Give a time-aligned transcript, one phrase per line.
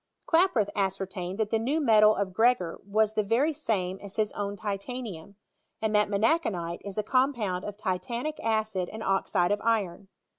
[0.25, 4.55] Klaproth ascertained that the new tnetal of Gregor iras the very same as hia own
[4.55, 5.35] titanium,
[5.79, 10.07] and that menacbanite is a compound of titanic acid and oxide of iron.